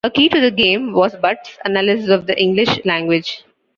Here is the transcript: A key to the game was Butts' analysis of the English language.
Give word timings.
A 0.03 0.09
key 0.09 0.29
to 0.29 0.41
the 0.41 0.49
game 0.49 0.93
was 0.93 1.13
Butts' 1.15 1.59
analysis 1.63 2.09
of 2.09 2.25
the 2.25 2.35
English 2.41 2.83
language. 2.85 3.43